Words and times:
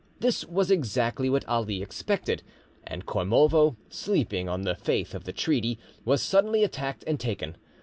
This 0.19 0.43
was 0.47 0.71
exactly 0.71 1.29
what 1.29 1.47
Ali 1.47 1.83
expected, 1.83 2.41
and 2.87 3.05
Kormovo, 3.05 3.75
sleeping 3.87 4.49
on 4.49 4.63
the 4.63 4.73
faith 4.73 5.13
of 5.13 5.25
the 5.25 5.31
treaty, 5.31 5.77
was 6.03 6.23
suddenly 6.23 6.63
attacked 6.63 7.03
and 7.05 7.19
taken. 7.19 7.55